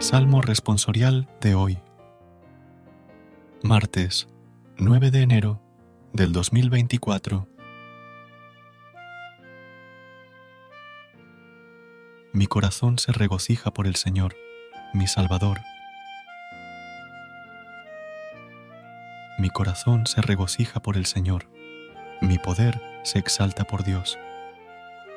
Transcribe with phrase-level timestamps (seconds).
[0.00, 1.78] Salmo responsorial de hoy.
[3.64, 4.28] Martes
[4.76, 5.60] 9 de enero
[6.12, 7.48] del 2024.
[12.32, 14.36] Mi corazón se regocija por el Señor,
[14.94, 15.58] mi Salvador.
[19.40, 21.50] Mi corazón se regocija por el Señor,
[22.20, 24.16] mi poder se exalta por Dios.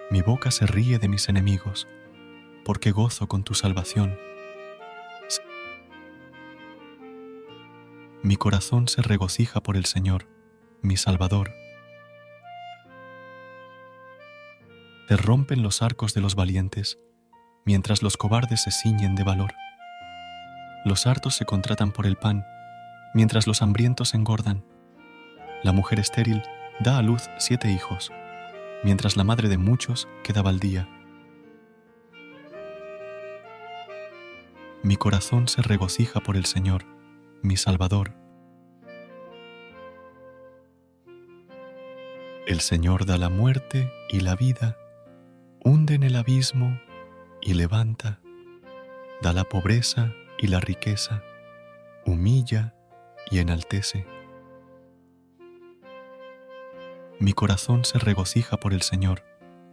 [0.09, 1.87] Mi boca se ríe de mis enemigos,
[2.65, 4.17] porque gozo con tu salvación
[8.23, 10.27] Mi corazón se regocija por el Señor,
[10.83, 11.55] mi Salvador.
[15.07, 16.99] Se rompen los arcos de los valientes,
[17.65, 19.55] mientras los cobardes se ciñen de valor.
[20.85, 22.45] Los hartos se contratan por el pan,
[23.15, 24.63] mientras los hambrientos engordan.
[25.63, 26.43] La mujer estéril
[26.79, 28.11] da a luz siete hijos,
[28.83, 30.87] mientras la madre de muchos queda baldía.
[34.83, 37.00] Mi corazón se regocija por el Señor
[37.41, 38.13] mi Salvador.
[42.47, 44.77] El Señor da la muerte y la vida,
[45.63, 46.79] hunde en el abismo
[47.41, 48.19] y levanta,
[49.21, 51.23] da la pobreza y la riqueza,
[52.05, 52.75] humilla
[53.29, 54.05] y enaltece.
[57.19, 59.23] Mi corazón se regocija por el Señor,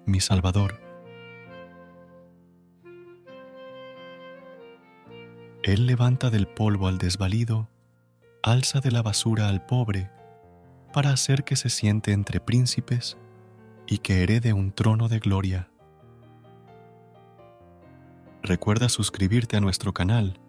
[0.07, 0.88] mi Salvador.
[5.69, 7.69] Él levanta del polvo al desvalido,
[8.43, 10.11] alza de la basura al pobre,
[10.95, 13.19] para hacer que se siente entre príncipes
[13.87, 15.69] y que herede un trono de gloria.
[18.43, 20.41] Recuerda suscribirte a nuestro canal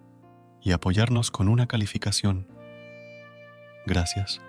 [0.61, 2.47] y apoyarnos con una calificación.
[3.85, 4.39] Gracias.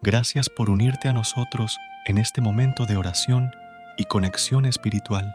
[0.00, 1.76] Gracias por unirte a nosotros
[2.06, 3.50] en este momento de oración
[3.98, 5.34] y conexión espiritual.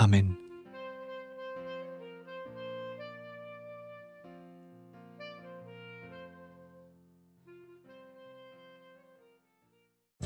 [0.00, 0.49] Amen.